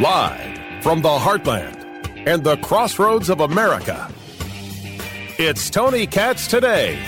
[0.00, 1.76] Live from the heartland
[2.26, 4.10] and the crossroads of America,
[5.38, 6.98] it's Tony Katz today.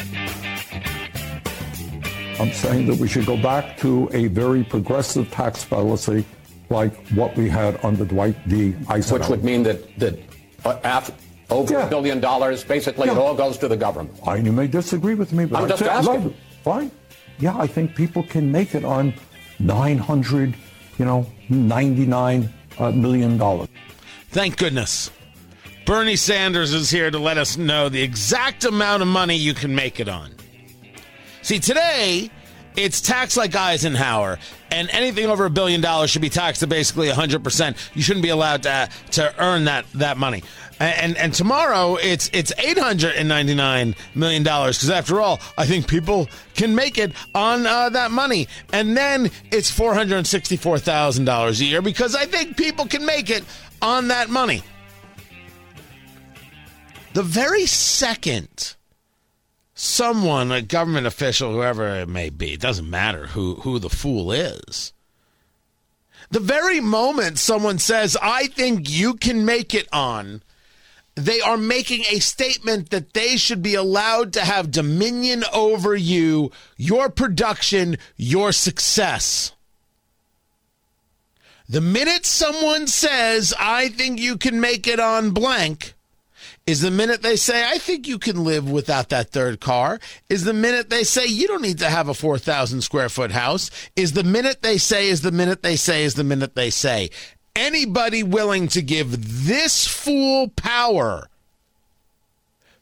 [2.41, 6.25] I'm saying that we should go back to a very progressive tax policy
[6.71, 8.75] like what we had under Dwight D.
[8.89, 9.19] Eisenhower.
[9.21, 10.19] Which would mean that, that
[10.65, 11.11] uh, af-
[11.51, 11.87] over Yeah.
[11.87, 14.19] a billion dollars, basically it all goes to the government.
[14.27, 16.35] I, you may disagree with me, but I'm I just say- asking.
[16.65, 16.91] Fine.
[17.39, 19.15] Yeah, I think people can make it on
[19.59, 20.55] 900,
[20.99, 23.69] you know, 99 uh, million dollars.
[24.31, 25.11] Thank goodness.
[25.85, 29.75] Bernie Sanders is here to let us know the exact amount of money you can
[29.75, 30.31] make it on.
[31.43, 32.31] See, today
[32.77, 34.39] it's taxed like Eisenhower,
[34.71, 37.77] and anything over a billion dollars should be taxed to basically 100%.
[37.95, 40.43] You shouldn't be allowed to, to earn that, that money.
[40.83, 46.75] And, and tomorrow it's it's 899 million dollars because after all, I think people can
[46.75, 48.49] make it on uh, that money.
[48.73, 53.45] And then it's 464 thousand dollars a year because I think people can make it
[53.81, 54.63] on that money.
[57.15, 58.75] The very second
[59.75, 64.33] someone, a government official, whoever it may be, it doesn't matter who, who the fool
[64.33, 64.93] is.
[66.31, 70.43] The very moment someone says, I think you can make it on,
[71.15, 76.51] they are making a statement that they should be allowed to have dominion over you,
[76.77, 79.53] your production, your success.
[81.69, 85.95] The minute someone says, I think you can make it on blank,
[86.67, 89.99] is the minute they say, I think you can live without that third car.
[90.29, 93.71] Is the minute they say, you don't need to have a 4,000 square foot house.
[93.97, 97.11] Is the minute they say, is the minute they say, is the minute they say.
[97.55, 101.29] Anybody willing to give this fool power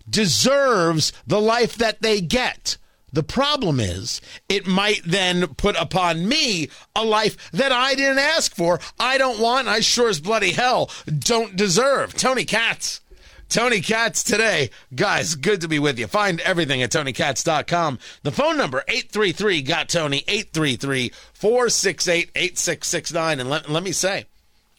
[0.09, 2.77] deserves the life that they get.
[3.13, 8.55] The problem is, it might then put upon me a life that I didn't ask
[8.55, 12.15] for, I don't want, I sure as bloody hell don't deserve.
[12.15, 13.01] Tony Katz.
[13.49, 14.71] Tony Katz today.
[14.95, 16.07] Guys, good to be with you.
[16.07, 17.99] Find everything at TonyKatz.com.
[18.23, 23.41] The phone number, 833 got Tony, 833 468 8669.
[23.41, 24.27] And let, let me say,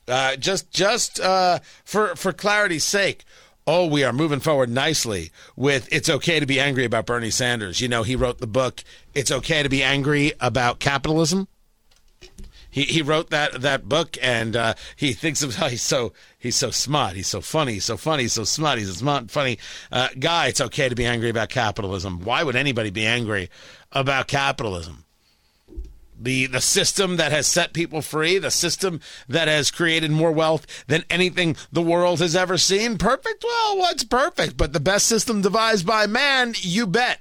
[0.08, 3.24] uh, just just uh, for for clarity's sake,
[3.68, 7.82] oh, we are moving forward nicely with "It's okay to be angry about Bernie Sanders."
[7.82, 11.48] You know, he wrote the book "It's okay to be angry about capitalism."
[12.72, 16.56] He he wrote that that book, and uh, he thinks of how he's so he's
[16.56, 19.60] so smart, he's so funny, he's so funny, he's so smart, he's a smart, funny
[19.92, 20.48] uh, guy.
[20.48, 22.22] It's okay to be angry about capitalism.
[22.22, 23.50] Why would anybody be angry
[23.92, 25.04] about capitalism?
[26.22, 30.68] The the system that has set people free, the system that has created more wealth
[30.88, 32.98] than anything the world has ever seen.
[32.98, 33.44] Perfect?
[33.44, 34.58] Well, what's perfect?
[34.58, 37.20] But the best system devised by man, you bet.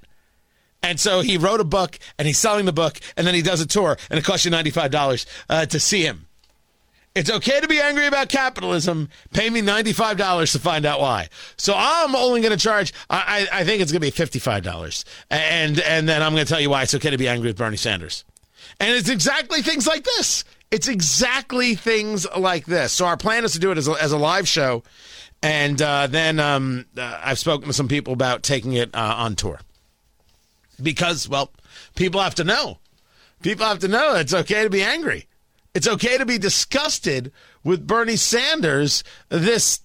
[0.82, 3.60] And so he wrote a book and he's selling the book and then he does
[3.60, 6.26] a tour and it costs you $95 uh, to see him.
[7.14, 9.08] It's okay to be angry about capitalism.
[9.32, 11.28] Pay me $95 to find out why.
[11.56, 15.04] So I'm only going to charge, I, I, think it's going to be $55.
[15.28, 17.58] And, and then I'm going to tell you why it's okay to be angry with
[17.58, 18.24] Bernie Sanders.
[18.80, 20.44] And it's exactly things like this.
[20.70, 22.92] It's exactly things like this.
[22.92, 24.82] So our plan is to do it as a, as a live show.
[25.42, 29.36] And uh, then um, uh, I've spoken to some people about taking it uh, on
[29.36, 29.60] tour.
[30.82, 31.52] Because, well,
[31.94, 32.78] people have to know.
[33.42, 35.26] People have to know it's okay to be angry.
[35.74, 39.80] It's okay to be disgusted with Bernie Sanders, this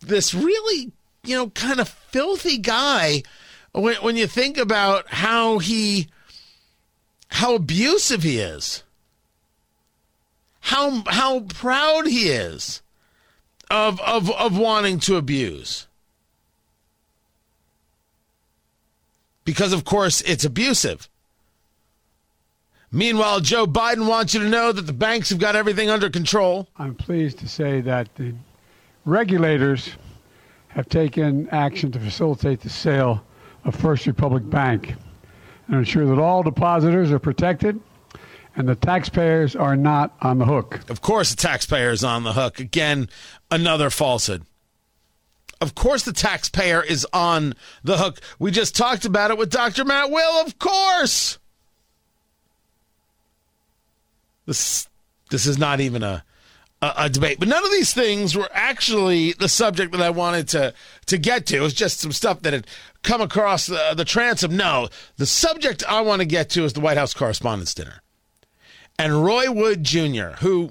[0.00, 0.92] this really,
[1.24, 3.22] you know, kind of filthy guy
[3.72, 6.08] when, when you think about how he
[7.28, 8.82] how abusive he is.
[10.60, 12.82] How how proud he is
[13.70, 15.86] of of of wanting to abuse.
[19.44, 21.08] Because of course it's abusive.
[22.90, 26.68] Meanwhile, Joe Biden wants you to know that the banks have got everything under control.
[26.78, 28.34] I'm pleased to say that the
[29.04, 29.90] regulators
[30.68, 33.22] have taken action to facilitate the sale
[33.64, 34.94] of First Republic Bank
[35.68, 37.80] and ensure that all depositors are protected
[38.56, 40.80] and the taxpayers are not on the hook.
[40.90, 42.58] Of course, the taxpayer is on the hook.
[42.58, 43.08] Again,
[43.50, 44.42] another falsehood.
[45.60, 47.54] Of course, the taxpayer is on
[47.84, 48.20] the hook.
[48.38, 49.84] We just talked about it with Dr.
[49.84, 50.44] Matt Will.
[50.44, 51.38] Of course.
[54.46, 54.88] This
[55.30, 56.24] this is not even a,
[56.82, 60.48] a a debate, but none of these things were actually the subject that I wanted
[60.48, 60.74] to
[61.06, 61.56] to get to.
[61.56, 62.66] It was just some stuff that had
[63.02, 64.56] come across the, the transom.
[64.56, 68.02] No, the subject I want to get to is the White House Correspondents' Dinner
[68.98, 70.70] and Roy Wood Jr., who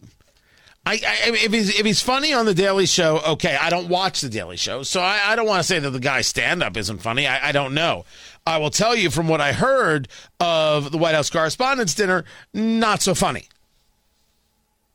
[0.86, 3.58] I, I if he's if he's funny on the Daily Show, okay.
[3.60, 6.00] I don't watch the Daily Show, so I, I don't want to say that the
[6.00, 7.28] guy's stand up isn't funny.
[7.28, 8.06] I, I don't know.
[8.46, 10.08] I will tell you from what I heard
[10.40, 12.24] of the White House Correspondents' Dinner,
[12.54, 13.50] not so funny.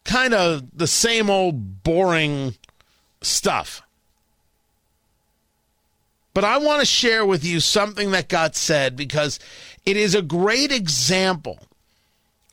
[0.05, 2.57] Kind of the same old boring
[3.21, 3.83] stuff.
[6.35, 9.39] But I want to share with you something that got said because
[9.85, 11.59] it is a great example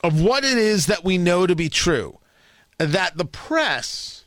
[0.03, 2.19] of what it is that we know to be true
[2.77, 4.23] that the press,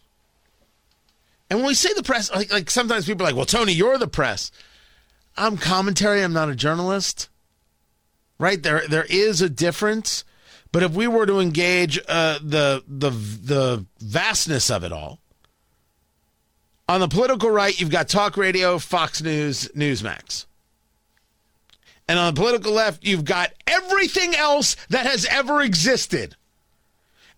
[1.48, 3.98] and when we say the press, like, like sometimes people are like, well, Tony, you're
[3.98, 4.50] the press.
[5.36, 7.28] I'm commentary, I'm not a journalist.
[8.38, 8.62] Right?
[8.62, 10.24] There there is a difference.
[10.72, 15.20] But if we were to engage uh, the the the vastness of it all,
[16.88, 20.46] on the political right, you've got talk radio, Fox News, Newsmax.
[22.08, 26.36] And on the political left, you've got everything else that has ever existed.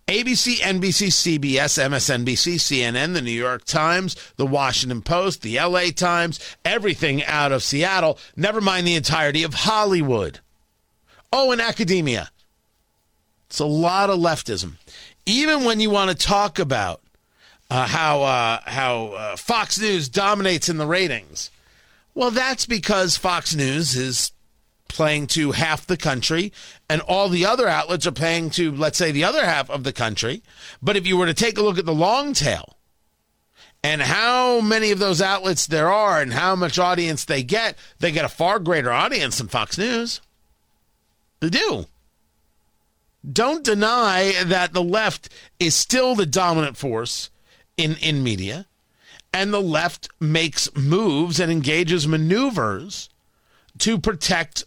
[0.07, 6.39] ABC, NBC, CBS, MSNBC, CNN, the New York Times, the Washington Post, the LA Times,
[6.63, 10.41] everything out of Seattle, never mind the entirety of Hollywood.
[11.33, 12.29] Oh, and academia.
[13.47, 14.73] It's a lot of leftism.
[15.25, 17.01] Even when you want to talk about
[17.69, 21.51] uh, how uh, how uh, Fox News dominates in the ratings,
[22.13, 24.31] well, that's because Fox News is
[24.87, 26.53] playing to half the country,
[26.89, 29.91] and all the other outlets are playing to, let's say, the other half of the
[29.91, 30.41] country.
[30.81, 32.77] But if you were to take a look at the long tail
[33.83, 38.11] and how many of those outlets there are and how much audience they get, they
[38.11, 40.21] get a far greater audience than Fox News.
[41.41, 41.87] They do.
[43.31, 45.29] Don't deny that the left
[45.59, 47.29] is still the dominant force
[47.77, 48.67] in, in media,
[49.33, 53.09] and the left makes moves and engages maneuvers
[53.79, 54.63] to protect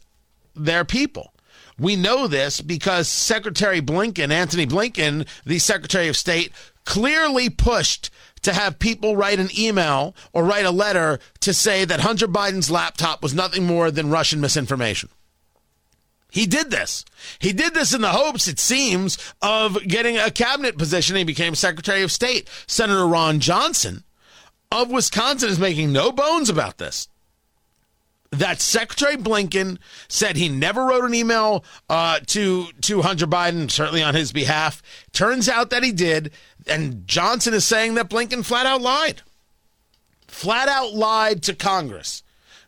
[0.54, 1.32] their people.
[1.78, 6.52] We know this because Secretary Blinken, Antony Blinken, the Secretary of State,
[6.84, 8.10] clearly pushed
[8.42, 12.70] to have people write an email or write a letter to say that Hunter Biden's
[12.70, 15.08] laptop was nothing more than Russian misinformation.
[16.30, 17.04] He did this.
[17.38, 21.16] He did this in the hopes, it seems, of getting a cabinet position.
[21.16, 22.48] He became Secretary of State.
[22.66, 24.04] Senator Ron Johnson
[24.70, 27.08] of Wisconsin is making no bones about this
[28.30, 29.78] that Secretary Blinken
[30.08, 34.82] said he never wrote an email uh, to to Hunter Biden, certainly on his behalf.
[35.12, 36.32] Turns out that he did,
[36.66, 39.22] and Johnson is saying that Blinken flat out lied,
[40.26, 42.22] flat out lied to Congress,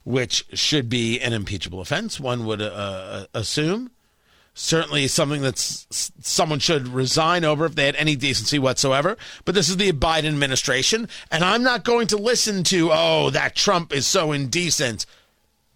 [0.05, 2.19] which should be an impeachable offense.
[2.19, 3.91] One would uh, uh assume.
[4.52, 9.17] Certainly, something that someone should resign over if they had any decency whatsoever.
[9.44, 13.55] But this is the Biden administration, and I'm not going to listen to, oh, that
[13.55, 15.06] Trump is so indecent.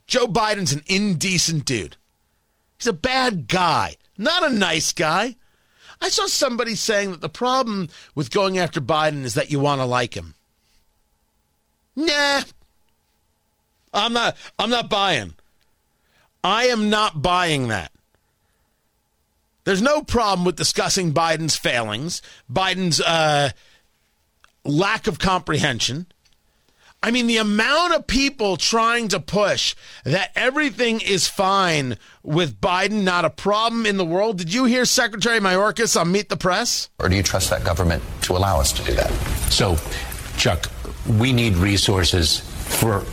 [0.06, 1.96] Joe Biden's an indecent dude.
[2.76, 5.36] He's a bad guy, not a nice guy.
[6.00, 9.80] I saw somebody saying that the problem with going after Biden is that you want
[9.80, 10.34] to like him.
[11.96, 12.42] Nah.
[13.94, 15.34] I'm not I'm not buying.
[16.42, 17.90] I am not buying that.
[19.64, 22.20] There's no problem with discussing Biden's failings,
[22.52, 23.50] Biden's uh,
[24.62, 26.06] lack of comprehension,
[27.04, 29.74] I mean, the amount of people trying to push
[30.04, 34.38] that everything is fine with Biden, not a problem in the world.
[34.38, 36.88] Did you hear Secretary Mayorkas on Meet the Press?
[36.98, 39.10] Or do you trust that government to allow us to do that?
[39.52, 39.76] So,
[40.38, 40.70] Chuck,
[41.18, 43.04] we need resources for.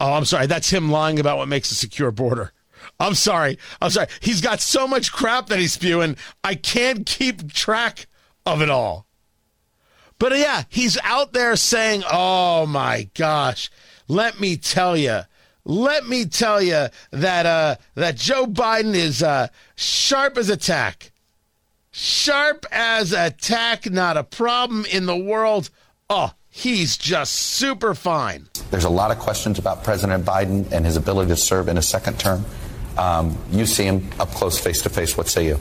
[0.00, 0.46] Oh, I'm sorry.
[0.46, 2.52] That's him lying about what makes a secure border.
[2.98, 3.58] I'm sorry.
[3.80, 4.08] I'm sorry.
[4.20, 6.16] He's got so much crap that he's spewing.
[6.44, 8.06] I can't keep track
[8.46, 9.06] of it all.
[10.18, 13.70] But yeah, he's out there saying, "Oh my gosh,
[14.06, 15.20] let me tell you."
[15.64, 21.12] Let me tell you that uh, that Joe Biden is uh, sharp as a tack,
[21.90, 23.88] sharp as a tack.
[23.90, 25.68] Not a problem in the world.
[26.08, 28.48] Oh, he's just super fine.
[28.70, 31.82] There's a lot of questions about President Biden and his ability to serve in a
[31.82, 32.44] second term.
[32.98, 35.16] Um, you see him up close, face to face.
[35.16, 35.60] What say you?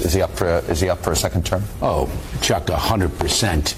[0.00, 1.62] Is he up for a, is he up for a second term?
[1.80, 2.10] Oh,
[2.42, 3.76] Chuck, hundred uh, percent.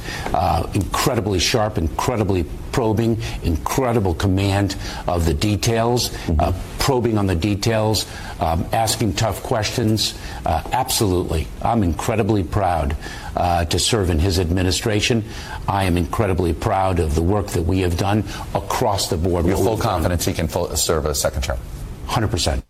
[0.74, 6.40] Incredibly sharp, incredibly probing, incredible command of the details, mm-hmm.
[6.40, 8.06] uh, probing on the details,
[8.40, 10.18] um, asking tough questions.
[10.44, 12.96] Uh, absolutely, I'm incredibly proud
[13.34, 15.24] uh, to serve in his administration.
[15.68, 19.46] I am incredibly proud of the work that we have done across the board.
[19.46, 20.34] You're full confidence done.
[20.34, 21.58] he can full, serve a second term.
[22.06, 22.64] Hundred percent.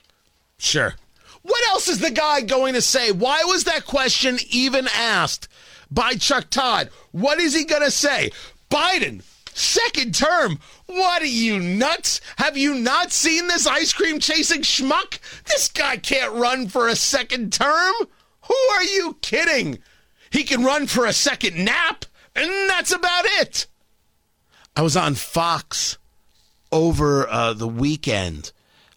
[0.59, 0.95] Sure.
[1.43, 3.13] What else is the guy going to say?
[3.13, 5.49] Why was that question even asked
[5.91, 6.91] by Chuck Todd?
[7.13, 8.31] What is he going to say?
[8.71, 9.23] Biden,
[9.55, 10.59] second term.
[10.87, 12.21] What are you nuts?
[12.39, 15.19] Have you not seen this ice cream chasing schmuck?
[15.45, 17.95] This guy can't run for a second term.
[18.43, 19.79] Who are you kidding?
[20.31, 22.05] He can run for a second nap,
[22.37, 23.67] and that's about it.
[24.77, 25.99] I was on Fox
[26.71, 28.53] over uh, the weekend.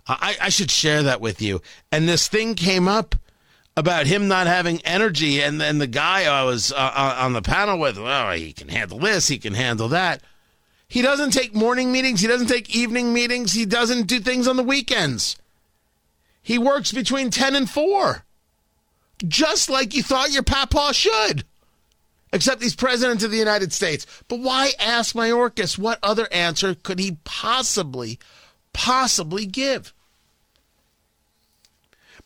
[0.08, 1.62] I, I should share that with you.
[1.92, 3.16] And this thing came up
[3.78, 7.80] about him not having energy, and then the guy I was uh, on the panel
[7.80, 10.22] with, well, he can handle this, he can handle that.
[10.88, 14.58] He doesn't take morning meetings, he doesn't take evening meetings, he doesn't do things on
[14.58, 15.38] the weekends.
[16.42, 18.26] He works between 10 and 4,
[19.28, 21.46] just like you thought your papa should.
[22.32, 24.06] Except he's president of the United States.
[24.28, 25.78] But why ask Mayorkas?
[25.78, 28.20] What other answer could he possibly,
[28.72, 29.94] possibly give?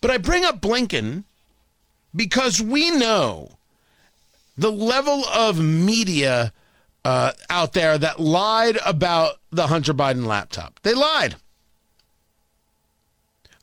[0.02, 1.24] But I bring up Blinken
[2.14, 3.58] because we know
[4.58, 6.52] the level of media
[7.06, 10.80] uh, out there that lied about the Hunter Biden laptop.
[10.84, 11.36] They lied.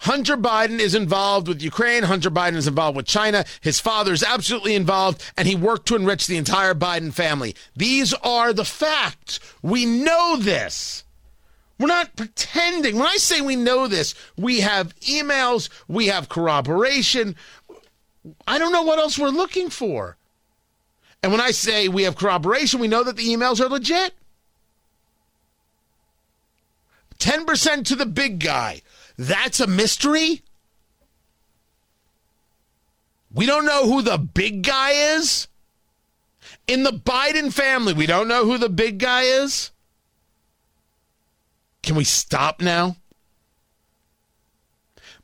[0.00, 2.04] Hunter Biden is involved with Ukraine.
[2.04, 3.44] Hunter Biden is involved with China.
[3.60, 7.54] His father is absolutely involved, and he worked to enrich the entire Biden family.
[7.76, 9.40] These are the facts.
[9.60, 11.04] We know this.
[11.78, 12.96] We're not pretending.
[12.96, 17.36] When I say we know this, we have emails, we have corroboration.
[18.46, 20.16] I don't know what else we're looking for.
[21.22, 24.14] And when I say we have corroboration, we know that the emails are legit.
[27.18, 28.80] 10% to the big guy.
[29.20, 30.40] That's a mystery?
[33.30, 35.46] We don't know who the big guy is?
[36.66, 39.72] In the Biden family, we don't know who the big guy is?
[41.82, 42.96] Can we stop now?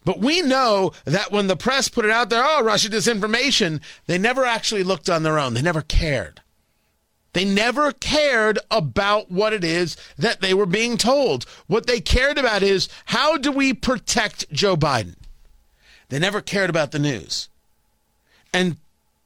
[0.04, 4.18] But we know that when the press put it out there, oh, Russia disinformation, they
[4.18, 5.54] never actually looked on their own.
[5.54, 6.42] They never cared.
[7.36, 11.44] They never cared about what it is that they were being told.
[11.66, 15.16] What they cared about is how do we protect Joe Biden?
[16.08, 17.50] They never cared about the news.
[18.54, 18.78] And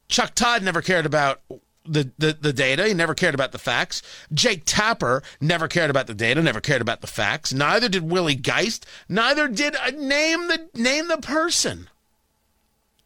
[0.09, 1.41] Chuck Todd never cared about
[1.87, 2.89] the, the, the data.
[2.89, 4.03] He never cared about the facts.
[4.35, 7.53] Jake Tapper never cared about the data, never cared about the facts.
[7.53, 8.87] Neither did Willie Geist.
[9.09, 11.89] Neither did uh, name the name the person.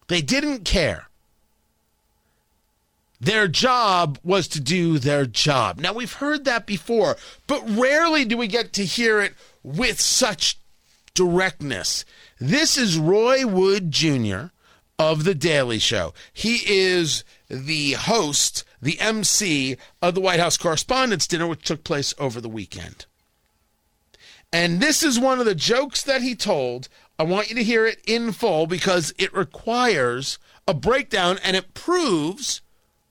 [0.09, 1.11] They didn't care.
[3.25, 5.79] Their job was to do their job.
[5.79, 7.17] Now we've heard that before,
[7.47, 10.59] but rarely do we get to hear it with such
[11.15, 12.05] directness.
[12.39, 14.49] This is Roy Wood Jr.
[14.99, 16.13] of The Daily Show.
[16.35, 22.13] He is the host, the MC of the White House Correspondents' Dinner, which took place
[22.19, 23.07] over the weekend.
[24.53, 26.91] And this is one of the jokes that he told.
[27.19, 30.39] I want you to hear it in full because it requires
[30.69, 32.61] a breakdown and it proves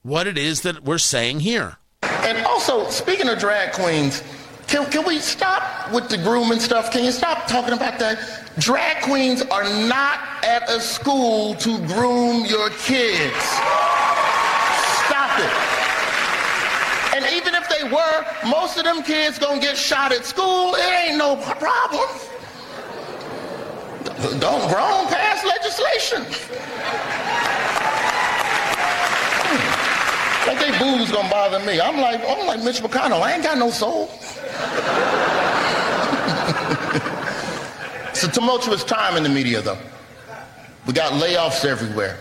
[0.04, 1.78] what it is that we're saying here.
[2.02, 4.22] And also, speaking of drag queens,
[4.66, 6.90] can, can we stop with the grooming stuff?
[6.92, 8.52] Can you stop talking about that?
[8.58, 13.44] Drag queens are not at a school to groom your kids.
[15.08, 15.52] Stop it.
[17.16, 20.74] And even if they were, most of them kids gonna get shot at school.
[20.74, 22.08] It ain't no problem.
[24.38, 26.26] Don't groan pass legislation.
[30.78, 31.80] Booze gonna bother me.
[31.80, 33.22] I'm like, I'm like Mitch McConnell.
[33.22, 34.10] I ain't got no soul.
[38.10, 39.78] it's a tumultuous time in the media, though.
[40.86, 42.18] We got layoffs everywhere.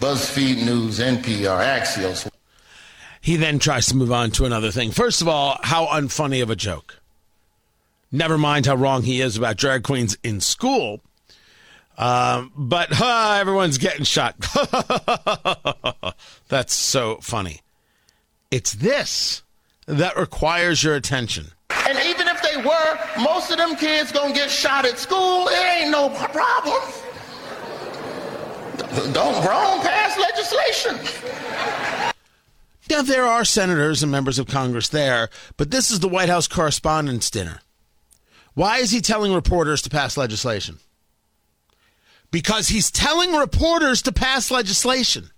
[0.00, 2.28] BuzzFeed News, NPR, Axios.
[3.20, 4.90] He then tries to move on to another thing.
[4.90, 7.00] First of all, how unfunny of a joke.
[8.12, 11.00] Never mind how wrong he is about drag queens in school.
[11.98, 14.36] Um, but huh, everyone's getting shot.
[16.48, 17.62] That's so funny.
[18.50, 19.42] It's this
[19.86, 21.46] that requires your attention.
[21.70, 25.48] And even if they were, most of them kids gonna get shot at school.
[25.48, 26.82] It ain't no problem.
[29.12, 30.98] Don't groan pass legislation.
[32.88, 36.46] Now, there are senators and members of Congress there, but this is the White House
[36.46, 37.60] Correspondents' Dinner.
[38.54, 40.78] Why is he telling reporters to pass legislation?
[42.30, 45.30] Because he's telling reporters to pass legislation.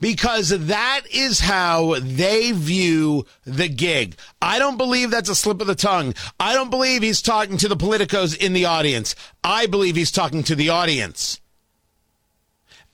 [0.00, 4.14] Because that is how they view the gig.
[4.40, 6.14] I don't believe that's a slip of the tongue.
[6.38, 9.16] I don't believe he's talking to the politicos in the audience.
[9.42, 11.40] I believe he's talking to the audience.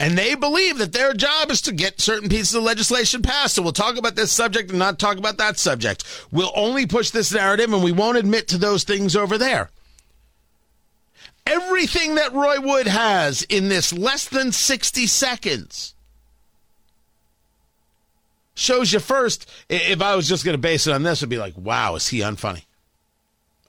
[0.01, 3.55] And they believe that their job is to get certain pieces of legislation passed.
[3.55, 6.05] So we'll talk about this subject and not talk about that subject.
[6.33, 9.71] We'll only push this narrative and we won't admit to those things over there.
[11.47, 15.95] Everything that Roy Wood has in this less than 60 seconds
[18.55, 19.51] shows you first.
[19.69, 22.09] If I was just going to base it on this, it'd be like, wow, is
[22.09, 22.65] he unfunny?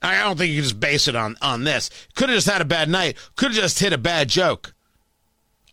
[0.01, 1.89] I don't think you can just base it on, on this.
[2.15, 3.17] Could have just had a bad night.
[3.35, 4.73] Could have just hit a bad joke.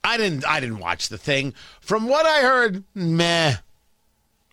[0.05, 1.55] I didn't I didn't watch the thing.
[1.81, 3.57] From what I heard, meh.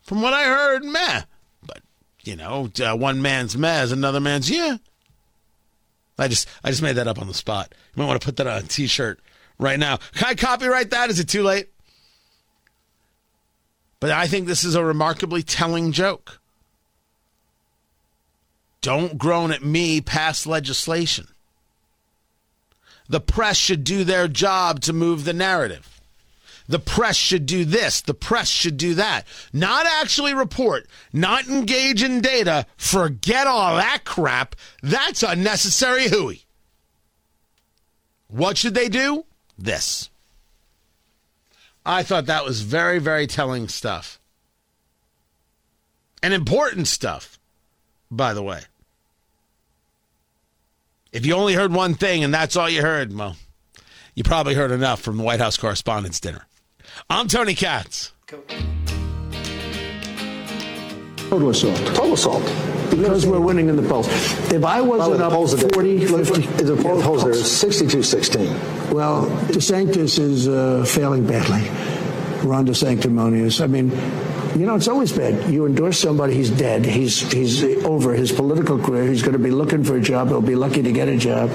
[0.03, 1.24] From what I heard, meh.
[1.65, 1.82] But
[2.24, 4.77] you know, uh, one man's meh is another man's yeah.
[6.20, 7.74] I just I just made that up on the spot.
[7.96, 9.20] You might want to put that on a t-shirt
[9.58, 9.98] right now.
[10.14, 11.10] Can I copyright that?
[11.10, 11.70] Is it too late?
[14.00, 16.40] But I think this is a remarkably telling joke.
[18.82, 21.28] Don't groan at me pass legislation.
[23.10, 25.99] The press should do their job to move the narrative.
[26.70, 28.00] The press should do this.
[28.00, 29.26] The press should do that.
[29.52, 32.68] Not actually report, not engage in data.
[32.78, 34.56] Forget all that crap.
[34.84, 36.46] That's unnecessary hooey.
[38.28, 39.26] What should they do?
[39.58, 40.12] This.
[41.84, 44.20] I thought that was very, very telling stuff.
[46.22, 47.40] And important stuff,
[48.12, 48.62] by the way.
[51.12, 53.38] If you only heard one thing and that's all you heard, well,
[54.14, 56.46] you probably heard enough from the White House Correspondents' Dinner.
[57.08, 58.12] I'm Tony Katz.
[61.29, 61.77] Total assault.
[61.77, 62.44] Total assault.
[62.89, 64.08] Because we're winning in the polls.
[64.51, 66.41] If I wasn't up 40, 50...
[66.63, 68.91] The polls are 62-16.
[68.91, 71.62] Well, DeSantis is uh, failing badly.
[72.48, 73.62] Ron DeSanctimonious.
[73.62, 73.91] I mean,
[74.60, 75.51] you know, it's always bad.
[75.53, 76.86] You endorse somebody, he's dead.
[76.86, 79.06] He's he's over his political career.
[79.06, 80.29] He's going to be looking for a job.
[80.29, 81.51] He'll be lucky to get a job.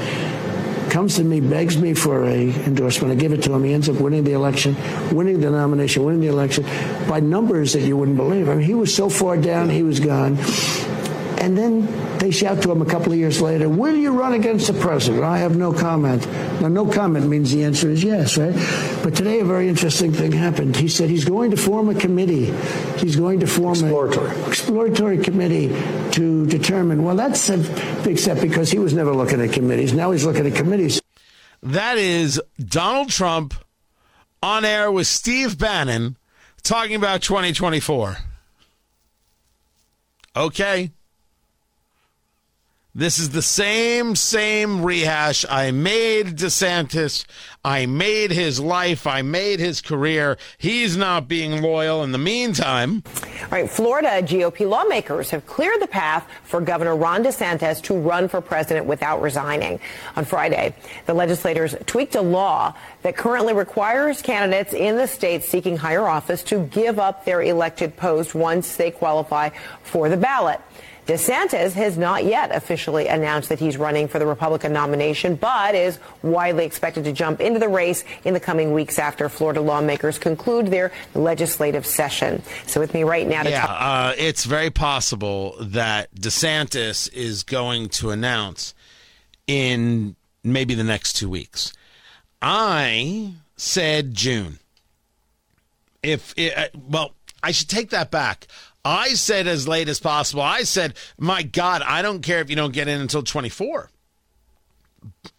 [0.94, 3.10] Comes to me, begs me for a endorsement.
[3.10, 3.64] I give it to him.
[3.64, 4.76] He ends up winning the election,
[5.12, 6.62] winning the nomination, winning the election
[7.08, 8.48] by numbers that you wouldn't believe.
[8.48, 10.36] I mean, he was so far down, he was gone.
[11.44, 14.66] And then they shout to him a couple of years later, Will you run against
[14.66, 15.24] the president?
[15.24, 16.26] I have no comment.
[16.62, 18.54] Now, no comment means the answer is yes, right?
[19.02, 20.74] But today, a very interesting thing happened.
[20.74, 22.46] He said he's going to form a committee.
[22.96, 24.30] He's going to form exploratory.
[24.30, 25.68] an exploratory committee
[26.12, 27.04] to determine.
[27.04, 27.58] Well, that's a
[28.04, 29.92] big step because he was never looking at committees.
[29.92, 31.02] Now he's looking at committees.
[31.62, 33.52] That is Donald Trump
[34.42, 36.16] on air with Steve Bannon
[36.62, 38.16] talking about 2024.
[40.36, 40.90] Okay.
[42.96, 45.44] This is the same, same rehash.
[45.50, 47.24] I made DeSantis.
[47.64, 49.04] I made his life.
[49.04, 50.38] I made his career.
[50.58, 53.02] He's not being loyal in the meantime.
[53.42, 58.28] All right, Florida GOP lawmakers have cleared the path for Governor Ron DeSantis to run
[58.28, 59.80] for president without resigning.
[60.14, 60.72] On Friday,
[61.07, 66.44] the legislators tweaked a law that currently requires candidates in the state seeking higher office
[66.44, 69.50] to give up their elected post once they qualify
[69.83, 70.61] for the ballot.
[71.06, 75.98] DeSantis has not yet officially announced that he's running for the Republican nomination, but is
[76.22, 80.68] widely expected to jump into the race in the coming weeks after Florida lawmakers conclude
[80.68, 82.42] their legislative session.
[82.66, 83.76] So, with me right now to yeah, talk.
[83.80, 88.74] Uh, it's very possible that DeSantis is going to announce
[89.46, 91.72] in maybe the next two weeks.
[92.40, 94.58] I said June.
[96.02, 98.46] If it, uh, well, I should take that back.
[98.85, 100.42] I said as late as possible.
[100.42, 103.90] I said, "My God, I don't care if you don't get in until 24."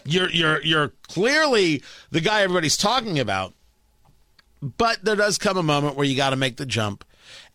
[0.06, 3.54] You're you're you're clearly the guy everybody's talking about.
[4.62, 7.04] But there does come a moment where you got to make the jump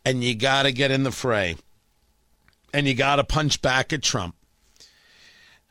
[0.04, 1.56] and you got to get in the fray.
[2.72, 4.36] And you got to punch back at Trump.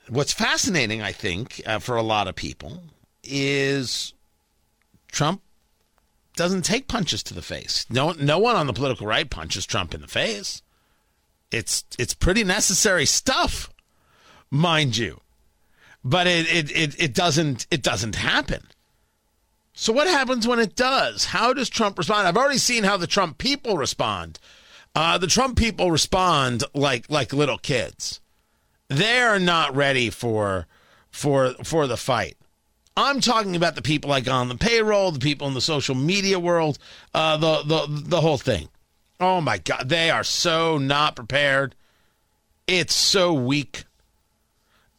[0.10, 2.84] What's fascinating, I think, uh, for a lot of people
[3.24, 4.14] is
[5.12, 5.42] Trump
[6.40, 7.86] doesn't take punches to the face.
[7.90, 10.62] No, no one on the political right punches Trump in the face.
[11.52, 13.70] It's it's pretty necessary stuff,
[14.50, 15.20] mind you,
[16.02, 18.64] but it it it, it doesn't it doesn't happen.
[19.74, 21.26] So what happens when it does?
[21.26, 22.26] How does Trump respond?
[22.26, 24.40] I've already seen how the Trump people respond.
[24.96, 28.22] Uh, the Trump people respond like like little kids.
[28.88, 30.68] They're not ready for
[31.12, 32.38] for for the fight.
[33.00, 36.40] I'm talking about the people like on the payroll, the people in the social media
[36.40, 36.78] world,
[37.14, 38.70] uh, the the the whole thing.
[39.20, 41.76] Oh my God, they are so not prepared.
[42.68, 43.86] It's so weak.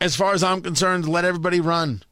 [0.00, 2.02] As far as I'm concerned, let everybody run.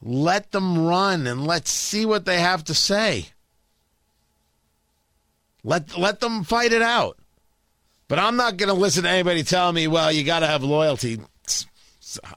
[0.00, 3.30] Let them run and let's see what they have to say.
[5.64, 7.18] Let let them fight it out.
[8.06, 10.62] But I'm not going to listen to anybody tell me, well, you got to have
[10.62, 11.20] loyalty.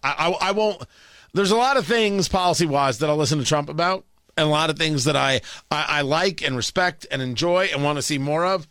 [0.03, 0.09] I,
[0.41, 0.83] I, I won't.
[1.33, 4.49] There's a lot of things policy wise that I'll listen to Trump about, and a
[4.49, 8.01] lot of things that I, I, I like and respect and enjoy and want to
[8.01, 8.67] see more of.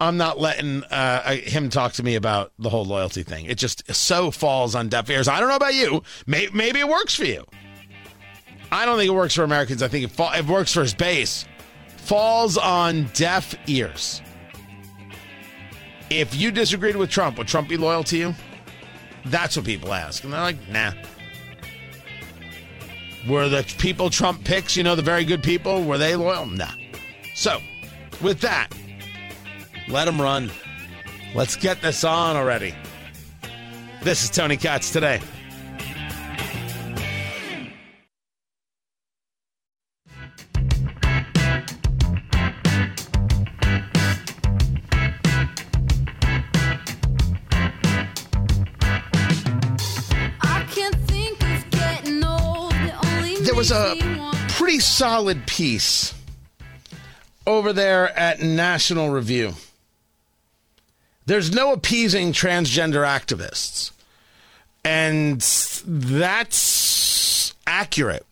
[0.00, 3.46] I'm not letting uh, him talk to me about the whole loyalty thing.
[3.46, 5.28] It just so falls on deaf ears.
[5.28, 6.02] I don't know about you.
[6.26, 7.44] Maybe, maybe it works for you.
[8.70, 9.82] I don't think it works for Americans.
[9.82, 11.44] I think it, fa- it works for his base.
[11.96, 14.20] Falls on deaf ears.
[16.10, 18.34] If you disagreed with Trump, would Trump be loyal to you?
[19.26, 20.22] That's what people ask.
[20.24, 20.92] And they're like, nah.
[23.28, 26.46] Were the people Trump picks, you know, the very good people, were they loyal?
[26.46, 26.68] Nah.
[27.34, 27.60] So,
[28.20, 28.68] with that,
[29.88, 30.50] let them run.
[31.34, 32.74] Let's get this on already.
[34.02, 35.20] This is Tony Katz today.
[53.64, 53.96] Was a
[54.50, 56.12] pretty solid piece
[57.46, 59.54] over there at National Review.
[61.24, 63.90] There's no appeasing transgender activists.
[64.84, 65.40] And
[65.86, 68.26] that's accurate.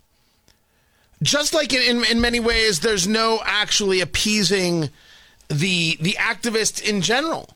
[1.23, 4.91] Just like in, in, in many ways, there's no actually appeasing
[5.49, 7.49] the the activists in general.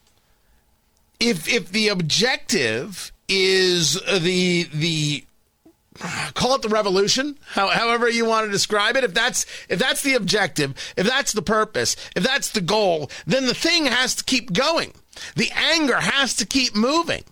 [1.20, 5.24] If if the objective is the the
[6.34, 9.04] call it the revolution how, however you want to describe it.
[9.04, 13.46] If that's if that's the objective if that's the purpose if that's the goal then
[13.46, 14.92] the thing has to keep going.
[15.34, 17.24] The anger has to keep moving.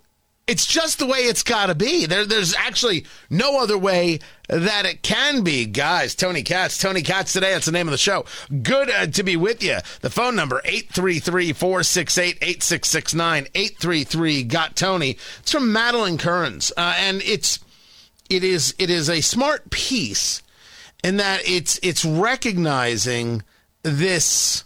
[0.47, 2.05] It's just the way it's got to be.
[2.05, 5.65] There, there's actually no other way that it can be.
[5.65, 8.27] Guys tony katz tony katz today that's the name of the show.
[8.63, 15.17] Good uh, to be with you the phone number 833-468-8669 833 got tony.
[15.41, 17.64] It's from madeleine kearns uh, and it's
[18.31, 20.43] it is it is a smart piece
[21.03, 23.43] in that it's it's recognizing
[23.83, 24.65] this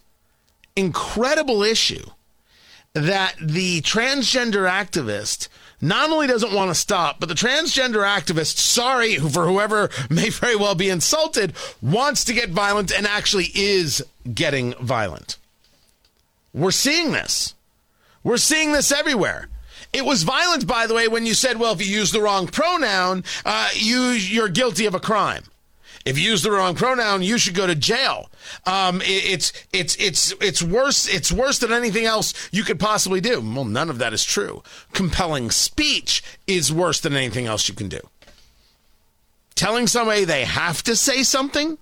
[0.77, 2.05] incredible issue
[2.95, 5.49] that the transgender activist
[5.81, 10.57] not only doesn't want to stop, but the transgender activist, sorry for whoever may very
[10.57, 15.37] well be insulted, wants to get violent and actually is getting violent.
[16.53, 17.55] We're seeing this.
[18.25, 19.49] We're seeing this everywhere.
[19.93, 22.47] It was violent, by the way, when you said, well, if you use the wrong
[22.47, 25.45] pronoun, uh, you, you're guilty of a crime.
[26.05, 28.31] If you use the wrong pronoun, you should go to jail.
[28.65, 31.07] Um, it, it's it's it's it's worse.
[31.07, 33.41] It's worse than anything else you could possibly do.
[33.41, 34.63] Well, none of that is true.
[34.93, 38.01] Compelling speech is worse than anything else you can do.
[39.55, 41.77] Telling somebody they have to say something.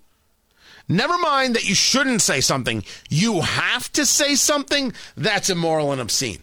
[0.88, 2.85] Never mind that you shouldn't say something.
[3.09, 4.92] You have to say something.
[5.16, 6.42] That's immoral and obscene.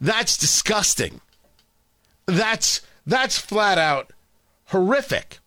[0.00, 1.20] That's disgusting.
[2.26, 4.12] That's that's flat out
[4.66, 5.38] horrific.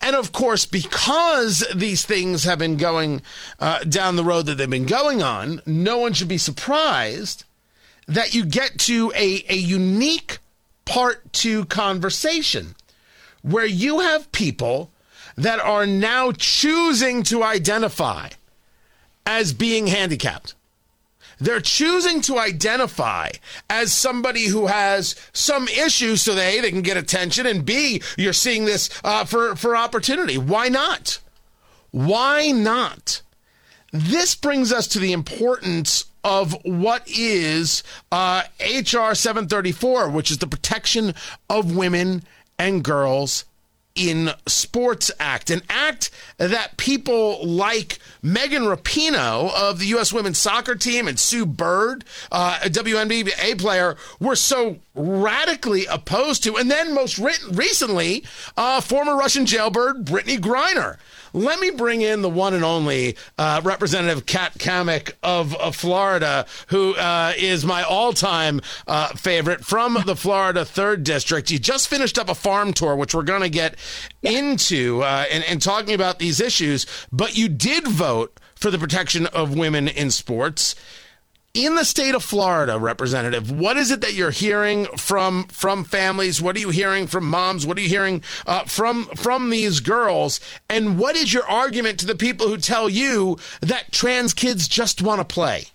[0.00, 3.22] And of course, because these things have been going
[3.58, 7.44] uh, down the road that they've been going on, no one should be surprised
[8.06, 10.38] that you get to a, a unique
[10.84, 12.74] part two conversation
[13.42, 14.90] where you have people
[15.36, 18.28] that are now choosing to identify
[19.26, 20.54] as being handicapped.
[21.42, 23.30] They're choosing to identify
[23.68, 28.00] as somebody who has some issues so that A, they can get attention, and B,
[28.16, 30.38] you're seeing this uh, for, for opportunity.
[30.38, 31.18] Why not?
[31.90, 33.22] Why not?
[33.92, 40.46] This brings us to the importance of what is uh, HR 734, which is the
[40.46, 41.12] Protection
[41.50, 42.22] of Women
[42.56, 43.46] and Girls
[43.94, 50.12] in Sports Act, an act that people like Megan Rapinoe of the U.S.
[50.12, 56.56] women's soccer team and Sue Bird, uh, a WNBA player, were so radically opposed to.
[56.56, 58.24] And then most re- recently,
[58.56, 60.98] uh, former Russian jailbird Brittney Griner.
[61.32, 66.46] Let me bring in the one and only uh, Representative Kat Cammack of, of Florida,
[66.68, 71.50] who uh, is my all time uh, favorite from the Florida 3rd District.
[71.50, 73.76] You just finished up a farm tour, which we're going to get
[74.22, 79.26] into uh, and, and talking about these issues, but you did vote for the protection
[79.26, 80.74] of women in sports
[81.54, 86.40] in the state of Florida, Representative, what is it that you're hearing from from families?
[86.40, 87.66] What are you hearing from moms?
[87.66, 90.40] What are you hearing uh, from from these girls?
[90.70, 95.02] And what is your argument to the people who tell you that trans kids just
[95.02, 95.66] want to play?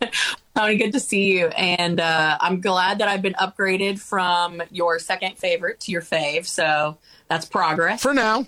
[0.56, 1.48] Tony, good to see you.
[1.48, 6.46] And uh, I'm glad that I've been upgraded from your second favorite to your fave.
[6.46, 8.02] So that's progress.
[8.02, 8.46] For now.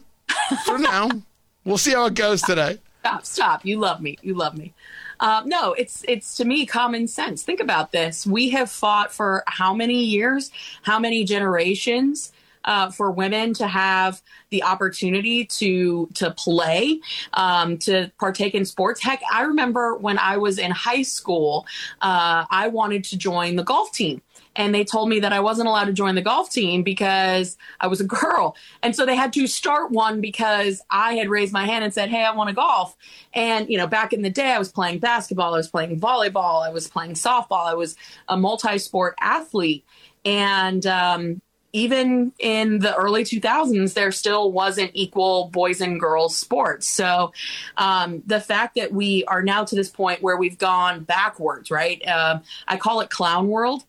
[0.64, 1.08] For now.
[1.64, 2.78] We'll see how it goes today.
[3.00, 3.64] Stop, stop.
[3.64, 4.18] You love me.
[4.22, 4.72] You love me.
[5.20, 7.42] Uh, no, it's it's to me common sense.
[7.42, 8.26] Think about this.
[8.26, 10.50] We have fought for how many years,
[10.82, 12.32] how many generations
[12.66, 17.00] uh, for women to have the opportunity to to play,
[17.32, 19.00] um, to partake in sports.
[19.00, 21.66] Heck, I remember when I was in high school,
[22.02, 24.20] uh, I wanted to join the golf team
[24.56, 27.86] and they told me that I wasn't allowed to join the golf team because I
[27.86, 28.56] was a girl.
[28.82, 32.08] And so they had to start one because I had raised my hand and said,
[32.08, 32.96] Hey, I want to golf.
[33.34, 36.66] And, you know, back in the day, I was playing basketball, I was playing volleyball,
[36.66, 37.96] I was playing softball, I was
[38.28, 39.84] a multi sport athlete.
[40.24, 41.42] And, um,
[41.72, 46.88] even in the early 2000s, there still wasn't equal boys and girls sports.
[46.88, 47.34] So
[47.76, 52.00] um, the fact that we are now to this point where we've gone backwards, right?
[52.08, 53.84] Uh, I call it clown world.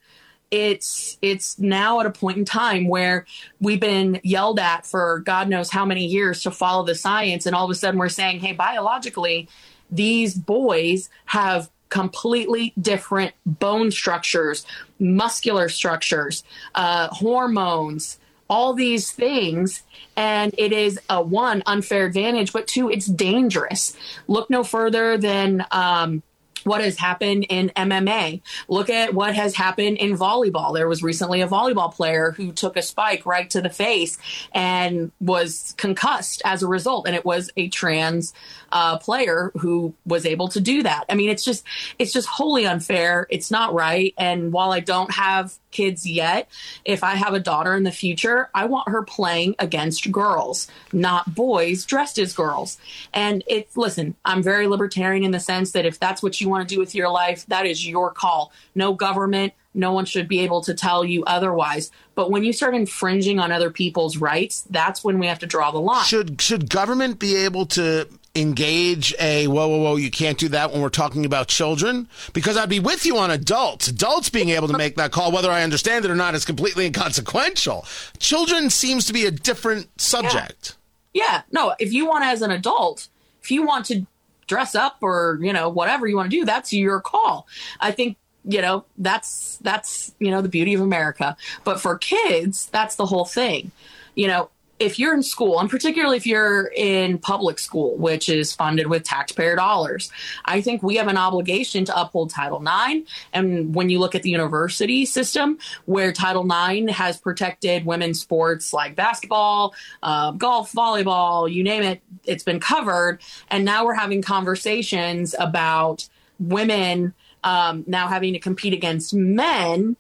[0.50, 3.26] It's it's now at a point in time where
[3.60, 7.56] we've been yelled at for God knows how many years to follow the science, and
[7.56, 9.50] all of a sudden we're saying, "Hey, biologically,
[9.92, 14.66] these boys have completely different bone structures,
[15.00, 16.44] muscular structures,
[16.76, 19.84] uh, hormones, all these things.
[20.16, 23.96] And it is a one, unfair advantage, but two, it's dangerous.
[24.28, 26.24] Look no further than um,
[26.68, 28.42] what has happened in MMA.
[28.68, 30.74] Look at what has happened in volleyball.
[30.74, 34.18] There was recently a volleyball player who took a spike right to the face
[34.54, 37.08] and was concussed as a result.
[37.08, 38.34] And it was a trans
[38.72, 41.06] uh, player who was able to do that.
[41.10, 41.64] I mean, it's just
[42.00, 43.28] it's just wholly unfair.
[43.30, 44.14] It's not right.
[44.18, 46.50] And while I don't have kids yet,
[46.86, 51.34] if I have a daughter in the future, I want her playing against girls, not
[51.34, 52.78] boys dressed as girls.
[53.14, 56.57] And it's listen, I'm very libertarian in the sense that if that's what you want
[56.66, 58.52] to do with your life, that is your call.
[58.76, 61.92] No government, no one should be able to tell you otherwise.
[62.16, 65.72] But when you start infringing on other people's rights, that's when we have to draw
[65.72, 66.06] the line.
[66.06, 70.72] Should should government be able to engage a whoa whoa whoa you can't do that
[70.72, 74.68] when we're talking about children because I'd be with you on adults adults being able
[74.68, 77.86] to make that call whether I understand it or not is completely inconsequential
[78.20, 80.78] children seems to be a different subject
[81.14, 81.42] yeah, yeah.
[81.52, 83.08] no if you want as an adult
[83.42, 84.06] if you want to
[84.48, 87.48] dress up or you know whatever you want to do that's your call.
[87.80, 91.38] I think you know that's that's you know the beauty of America.
[91.64, 93.72] But for kids that's the whole thing.
[94.16, 94.50] You know
[94.80, 99.04] if you're in school, and particularly if you're in public school, which is funded with
[99.04, 100.12] taxpayer dollars,
[100.46, 103.10] I think we have an obligation to uphold Title IX.
[103.34, 108.74] And when you look at the university system, where Title IX has protected women's sports
[108.74, 113.20] like basketball, uh, golf, volleyball, you name it, it's been covered.
[113.50, 116.08] And now we're having conversations about
[116.40, 117.14] women
[117.44, 119.96] um, now having to compete against men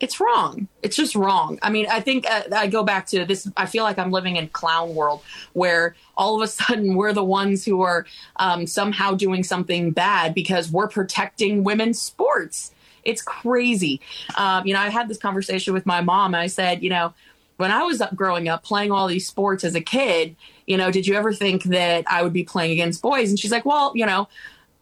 [0.00, 0.68] it's wrong.
[0.82, 1.58] It's just wrong.
[1.60, 3.50] I mean, I think uh, I go back to this.
[3.56, 5.22] I feel like I'm living in clown world
[5.54, 8.06] where all of a sudden we're the ones who are
[8.36, 12.72] um, somehow doing something bad because we're protecting women's sports.
[13.04, 14.00] It's crazy.
[14.36, 16.34] Um, you know, I had this conversation with my mom.
[16.34, 17.14] And I said, you know,
[17.56, 20.92] when I was up growing up playing all these sports as a kid, you know,
[20.92, 23.30] did you ever think that I would be playing against boys?
[23.30, 24.28] And she's like, well, you know,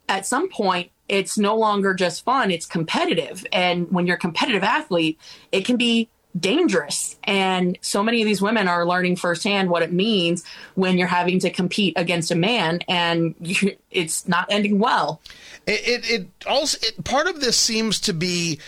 [0.09, 3.47] at some point it's no longer just fun, it's competitive.
[3.53, 5.19] And when you're a competitive athlete,
[5.53, 7.16] it can be dangerous.
[7.25, 11.38] And so many of these women are learning firsthand what it means when you're having
[11.40, 15.21] to compete against a man and you, it's not ending well.
[15.66, 18.61] It, it, it also, it, part of this seems to be,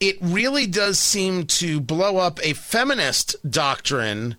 [0.00, 4.36] it really does seem to blow up a feminist doctrine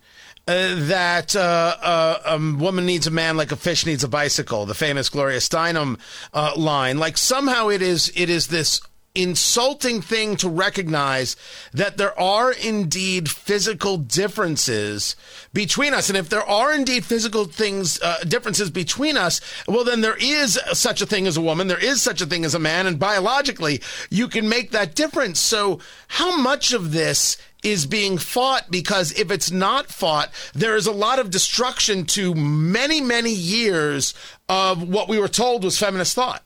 [0.48, 4.64] uh, that uh, uh, a woman needs a man like a fish needs a bicycle,
[4.64, 6.00] the famous Gloria Steinem
[6.32, 6.96] uh, line.
[6.96, 8.80] Like somehow it is it is this
[9.14, 11.34] insulting thing to recognize
[11.72, 15.16] that there are indeed physical differences
[15.52, 20.02] between us and if there are indeed physical things uh, differences between us well then
[20.02, 22.60] there is such a thing as a woman there is such a thing as a
[22.60, 28.18] man and biologically you can make that difference so how much of this is being
[28.18, 33.32] fought because if it's not fought, there is a lot of destruction to many, many
[33.32, 34.14] years
[34.48, 36.42] of what we were told was feminist thought.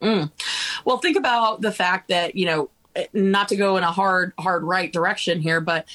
[0.00, 0.32] Mm.
[0.84, 2.70] Well, think about the fact that, you know,
[3.12, 5.86] not to go in a hard, hard right direction here, but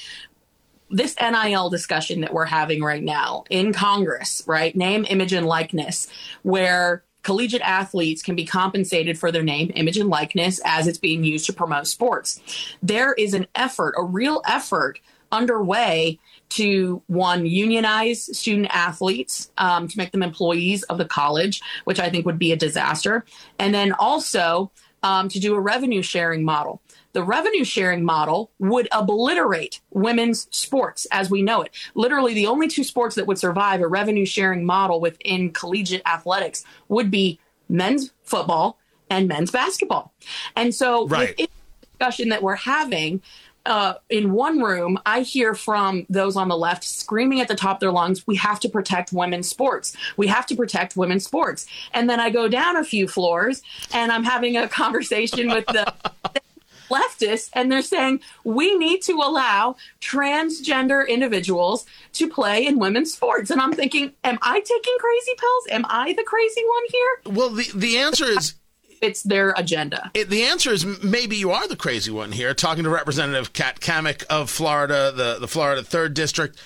[0.90, 4.74] this NIL discussion that we're having right now in Congress, right?
[4.74, 6.08] Name, image, and likeness,
[6.42, 11.24] where collegiate athletes can be compensated for their name, image, and likeness as it's being
[11.24, 12.40] used to promote sports.
[12.82, 14.98] There is an effort, a real effort
[15.30, 22.00] underway to one unionize student athletes um, to make them employees of the college, which
[22.00, 23.26] I think would be a disaster,
[23.58, 24.70] and then also
[25.02, 26.80] um, to do a revenue sharing model.
[27.12, 31.74] The revenue sharing model would obliterate women's sports as we know it.
[31.94, 36.64] Literally, the only two sports that would survive a revenue sharing model within collegiate athletics
[36.88, 38.78] would be men's football
[39.10, 40.12] and men's basketball.
[40.54, 41.36] And so, right.
[41.36, 41.48] the
[41.80, 43.22] discussion that we're having,
[43.68, 47.76] uh, in one room, I hear from those on the left screaming at the top
[47.76, 49.94] of their lungs, we have to protect women's sports.
[50.16, 51.66] We have to protect women's sports.
[51.92, 55.92] And then I go down a few floors and I'm having a conversation with the
[56.88, 63.50] leftists and they're saying we need to allow transgender individuals to play in women's sports.
[63.50, 65.66] And I'm thinking, am I taking crazy pills?
[65.70, 67.34] Am I the crazy one here?
[67.34, 68.54] Well, the, the answer is
[69.00, 70.10] it's their agenda.
[70.14, 73.80] It, the answer is maybe you are the crazy one here, talking to Representative Kat
[73.80, 76.60] Cammack of Florida, the, the Florida 3rd District.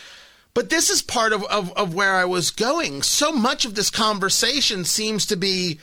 [0.54, 3.02] But this is part of, of, of where I was going.
[3.02, 5.78] So much of this conversation seems to be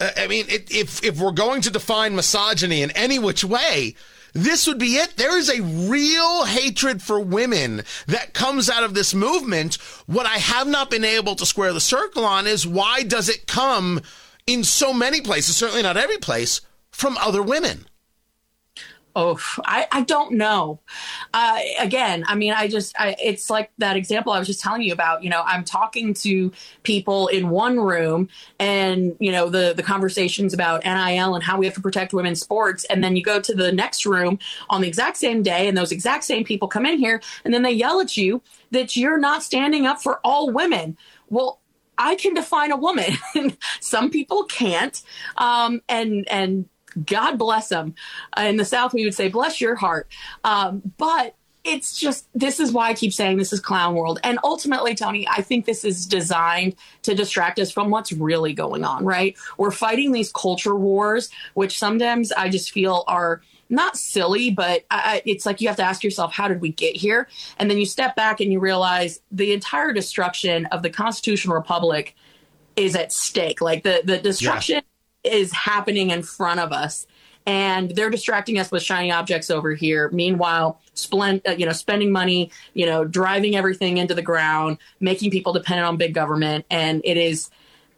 [0.00, 3.96] I mean, it, if, if we're going to define misogyny in any which way,
[4.32, 5.16] this would be it.
[5.16, 9.74] There is a real hatred for women that comes out of this movement.
[10.06, 13.48] What I have not been able to square the circle on is why does it
[13.48, 14.00] come
[14.46, 16.60] in so many places, certainly not every place,
[16.92, 17.86] from other women?
[19.16, 20.80] Oh, I, I don't know.
[21.34, 24.82] Uh, again, I mean, I just, I, it's like that example I was just telling
[24.82, 25.24] you about.
[25.24, 26.52] You know, I'm talking to
[26.84, 28.28] people in one room
[28.60, 32.40] and, you know, the, the conversations about NIL and how we have to protect women's
[32.40, 32.84] sports.
[32.84, 34.38] And then you go to the next room
[34.70, 37.62] on the exact same day and those exact same people come in here and then
[37.62, 38.40] they yell at you
[38.70, 40.96] that you're not standing up for all women.
[41.28, 41.60] Well,
[41.96, 43.18] I can define a woman.
[43.80, 45.02] Some people can't.
[45.36, 46.68] Um, and, and,
[47.04, 47.94] God bless them.
[48.36, 50.08] Uh, in the South, we would say, bless your heart.
[50.44, 51.34] Um, but
[51.64, 54.20] it's just this is why I keep saying this is clown world.
[54.24, 58.84] And ultimately, Tony, I think this is designed to distract us from what's really going
[58.84, 59.36] on, right?
[59.58, 65.20] We're fighting these culture wars, which sometimes I just feel are not silly, but I,
[65.26, 67.28] it's like you have to ask yourself, how did we get here?
[67.58, 72.16] And then you step back and you realize the entire destruction of the constitutional republic
[72.76, 73.60] is at stake.
[73.60, 74.82] Like the the destruction
[75.24, 77.06] is happening in front of us
[77.48, 80.10] and they're distracting us with shiny objects over here.
[80.10, 85.30] Meanwhile, splend, uh, you know, spending money, you know, driving everything into the ground, making
[85.30, 87.48] people dependent on big government, and it is.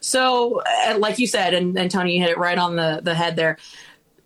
[0.00, 3.14] So, uh, like you said, and, and Tony, you hit it right on the the
[3.14, 3.58] head there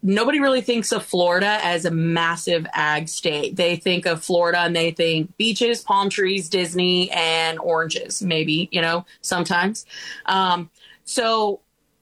[0.03, 3.57] nobody really thinks of Florida as a massive ag state.
[3.57, 8.81] They think of Florida and they think beaches, palm trees, Disney, and oranges, maybe, you
[8.81, 9.87] know, sometimes.
[10.27, 10.71] Um,
[11.05, 11.61] so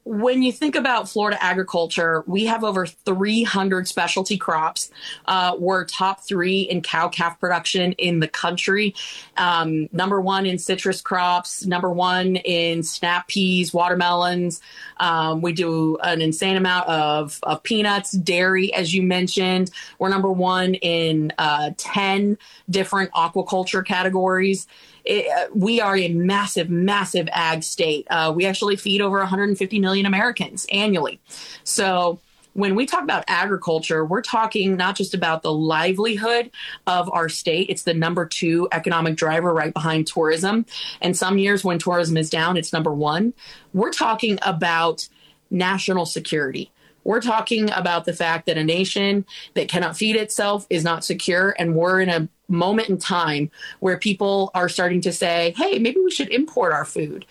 [0.08, 4.90] when you think about Florida agriculture, we have over 300 specialty crops.
[5.26, 8.94] Uh, we're top three in cow calf production in the country.
[9.37, 14.62] Um, number one in citrus crops, number one in snap peas, watermelons.
[15.00, 19.70] Um, we do an insane amount of, of peanuts, dairy, as you mentioned.
[19.98, 22.38] We're number one in uh, 10
[22.70, 24.66] different aquaculture categories
[25.08, 28.06] it, uh, we are a massive, massive ag state.
[28.11, 31.18] Uh, we actually feed over 150 million Americans annually.
[31.64, 32.20] So
[32.54, 36.50] when we talk about agriculture, we're talking not just about the livelihood
[36.87, 37.70] of our state.
[37.70, 40.66] It's the number two economic driver right behind tourism.
[41.00, 43.32] And some years when tourism is down, it's number one.
[43.72, 45.08] We're talking about
[45.50, 46.72] national security.
[47.04, 51.54] We're talking about the fact that a nation that cannot feed itself is not secure.
[51.58, 56.00] And we're in a moment in time where people are starting to say, hey, maybe
[56.00, 57.24] we should import our food.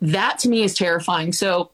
[0.00, 1.32] That to me is terrifying.
[1.32, 1.70] So,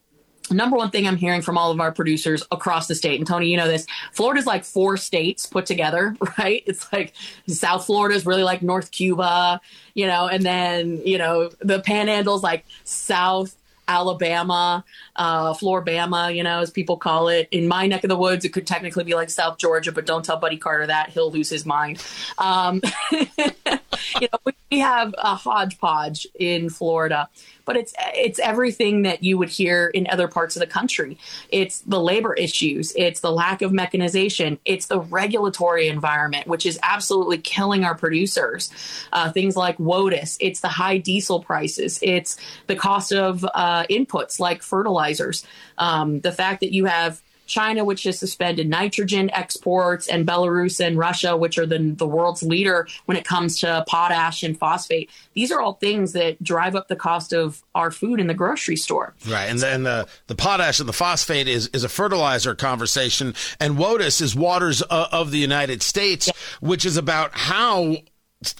[0.52, 3.48] number one thing I'm hearing from all of our producers across the state, and Tony,
[3.48, 6.62] you know this, Florida's like four states put together, right?
[6.66, 7.14] It's like
[7.46, 9.60] South Florida is really like North Cuba,
[9.94, 13.56] you know, and then, you know, the panhandle's like South
[13.88, 14.84] Alabama,
[15.16, 17.48] uh, you know, as people call it.
[17.50, 20.24] In my neck of the woods, it could technically be like South Georgia, but don't
[20.24, 21.10] tell Buddy Carter that.
[21.10, 22.04] He'll lose his mind.
[22.38, 22.80] Um,
[23.12, 27.28] you know, we have a hodgepodge in Florida
[27.64, 31.18] but it's it's everything that you would hear in other parts of the country.
[31.48, 36.78] It's the labor issues, it's the lack of mechanization, it's the regulatory environment, which is
[36.82, 38.70] absolutely killing our producers.
[39.12, 42.36] Uh, things like WOTUS, it's the high diesel prices, it's
[42.66, 44.62] the cost of uh, inputs like
[45.02, 45.46] fertilizers,
[45.78, 50.96] um, the fact that you have China, which has suspended nitrogen exports, and Belarus and
[50.96, 55.10] Russia, which are the, the world's leader when it comes to potash and phosphate.
[55.34, 58.76] These are all things that drive up the cost of our food in the grocery
[58.76, 59.12] store.
[59.28, 59.46] Right.
[59.46, 63.34] And then the, the potash and the phosphate is, is a fertilizer conversation.
[63.60, 66.32] And WOTUS is Waters uh, of the United States, yeah.
[66.60, 67.96] which is about how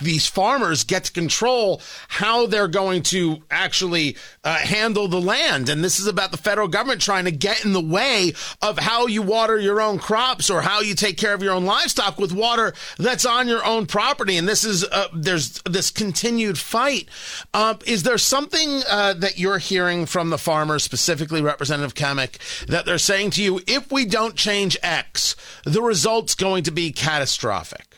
[0.01, 5.69] these farmers get to control how they're going to actually uh, handle the land.
[5.69, 9.07] And this is about the federal government trying to get in the way of how
[9.07, 12.33] you water your own crops or how you take care of your own livestock with
[12.33, 14.37] water that's on your own property.
[14.37, 17.09] And this is, uh, there's this continued fight.
[17.53, 22.85] Uh, is there something uh, that you're hearing from the farmers, specifically Representative Cammack, that
[22.85, 27.97] they're saying to you, if we don't change X, the result's going to be catastrophic?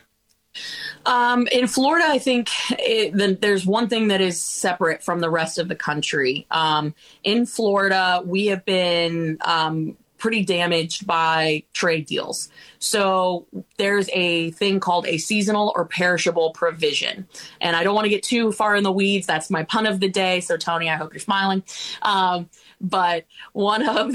[1.07, 5.31] Um, in Florida, I think it, the, there's one thing that is separate from the
[5.31, 6.47] rest of the country.
[6.51, 12.49] Um, in Florida, we have been um, pretty damaged by trade deals.
[12.79, 13.47] So
[13.77, 17.29] there's a thing called a seasonal or perishable provision.
[17.61, 19.27] And I don't want to get too far in the weeds.
[19.27, 20.41] That's my pun of the day.
[20.41, 21.63] So, Tony, I hope you're smiling.
[22.01, 22.49] Um,
[22.81, 24.15] but one of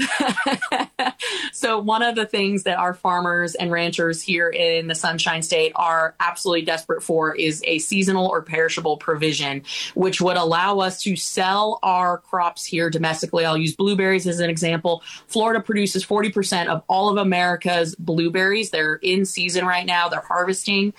[1.52, 5.72] so one of the things that our farmers and ranchers here in the Sunshine State
[5.74, 9.62] are absolutely desperate for is a seasonal or perishable provision,
[9.94, 13.44] which would allow us to sell our crops here domestically.
[13.44, 15.02] I'll use blueberries as an example.
[15.26, 18.70] Florida produces 40% of all of America's blueberries.
[18.70, 20.08] They're in season right now.
[20.08, 20.92] They're harvesting.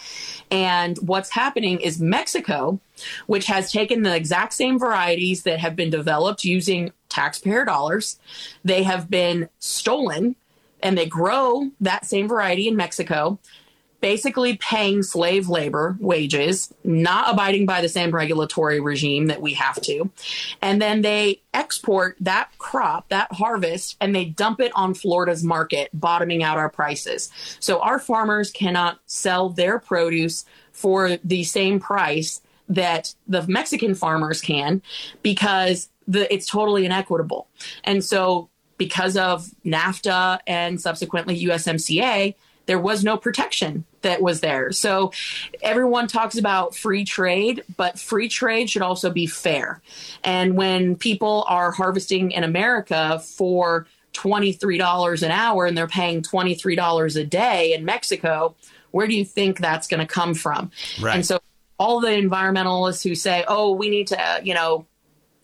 [0.50, 2.80] And what's happening is Mexico
[3.28, 8.20] which has taken the exact same varieties that have been developed using taxpayer dollars.
[8.64, 10.36] They have been stolen
[10.84, 13.40] and they grow that same variety in Mexico,
[14.02, 19.80] basically paying slave labor wages, not abiding by the same regulatory regime that we have
[19.82, 20.10] to.
[20.62, 25.90] And then they export that crop, that harvest, and they dump it on Florida's market,
[25.94, 27.30] bottoming out our prices.
[27.60, 34.42] So our farmers cannot sell their produce for the same price that the Mexican farmers
[34.42, 34.82] can
[35.22, 37.48] because the, it's totally inequitable.
[37.84, 42.34] And so, because of NAFTA and subsequently USMCA,
[42.72, 44.72] there was no protection that was there.
[44.72, 45.12] So
[45.62, 49.82] everyone talks about free trade, but free trade should also be fair.
[50.24, 57.20] And when people are harvesting in America for $23 an hour and they're paying $23
[57.20, 58.56] a day in Mexico,
[58.92, 60.72] where do you think that's going to come from?
[61.02, 61.16] Right.
[61.16, 61.42] And so
[61.78, 64.86] all the environmentalists who say, oh, we need to, you know,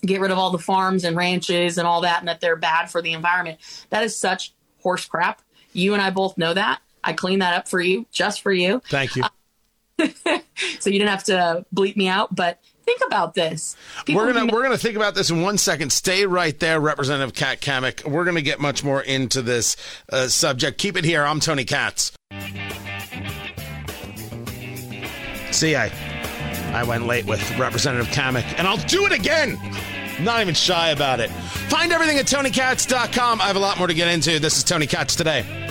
[0.01, 2.89] get rid of all the farms and ranches and all that, and that they're bad
[2.89, 3.59] for the environment.
[3.89, 5.41] That is such horse crap.
[5.73, 6.79] You and I both know that.
[7.03, 8.81] I cleaned that up for you, just for you.
[8.89, 9.23] Thank you.
[9.23, 9.29] Uh,
[10.79, 13.75] so you didn't have to bleep me out, but think about this.
[14.05, 15.91] People we're gonna we're gonna think about this in one second.
[15.91, 18.07] Stay right there, Representative Kat Cammack.
[18.09, 19.75] We're gonna get much more into this
[20.11, 20.77] uh, subject.
[20.77, 21.23] Keep it here.
[21.23, 22.11] I'm Tony Katz.
[25.51, 25.91] See, I
[26.73, 29.57] I went late with Representative Cammack, and I'll do it again.
[30.21, 31.29] not even shy about it.
[31.69, 33.41] Find everything at TonyKatz.com.
[33.41, 34.39] I have a lot more to get into.
[34.39, 35.66] This is Tony Katz today.